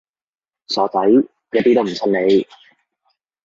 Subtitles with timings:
[0.65, 0.99] 傻仔，
[1.51, 2.47] 一啲都唔襯你